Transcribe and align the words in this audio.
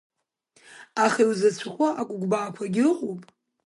Аха 1.05 1.19
иузицәахо 1.23 1.87
акәыкәбаақәагьы 2.01 2.83
ыҟоуп. 2.91 3.21